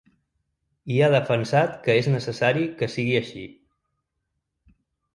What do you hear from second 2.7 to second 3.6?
que sigui així.